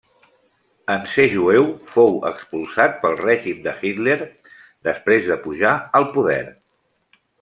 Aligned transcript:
En 0.93 1.03
ser 1.15 1.25
jueu 1.33 1.67
fou 1.91 2.17
expulsat 2.29 2.97
pel 3.03 3.17
règim 3.21 3.61
de 3.67 3.75
Hitler 3.83 4.17
després 4.89 5.29
de 5.33 5.39
pujar 5.45 5.75
al 6.01 6.09
poder. 6.17 6.41